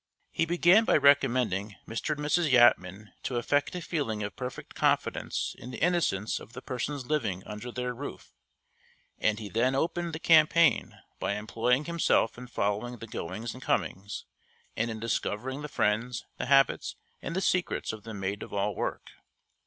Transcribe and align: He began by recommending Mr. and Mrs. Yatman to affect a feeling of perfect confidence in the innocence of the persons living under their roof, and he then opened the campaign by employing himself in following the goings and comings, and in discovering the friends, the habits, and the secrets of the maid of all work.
He 0.31 0.45
began 0.45 0.83
by 0.83 0.97
recommending 0.97 1.75
Mr. 1.87 2.15
and 2.17 2.25
Mrs. 2.25 2.49
Yatman 2.51 3.09
to 3.21 3.35
affect 3.35 3.75
a 3.75 3.83
feeling 3.83 4.23
of 4.23 4.35
perfect 4.35 4.73
confidence 4.73 5.55
in 5.59 5.69
the 5.69 5.77
innocence 5.79 6.39
of 6.39 6.53
the 6.53 6.61
persons 6.63 7.05
living 7.05 7.43
under 7.45 7.71
their 7.71 7.93
roof, 7.93 8.33
and 9.19 9.37
he 9.37 9.47
then 9.47 9.75
opened 9.75 10.13
the 10.13 10.19
campaign 10.19 10.95
by 11.19 11.33
employing 11.35 11.85
himself 11.85 12.35
in 12.35 12.47
following 12.47 12.97
the 12.97 13.05
goings 13.05 13.53
and 13.53 13.61
comings, 13.61 14.25
and 14.75 14.89
in 14.89 14.99
discovering 14.99 15.61
the 15.61 15.67
friends, 15.69 16.25
the 16.39 16.47
habits, 16.47 16.95
and 17.21 17.35
the 17.35 17.39
secrets 17.39 17.93
of 17.93 18.01
the 18.01 18.15
maid 18.15 18.41
of 18.41 18.51
all 18.51 18.73
work. 18.73 19.11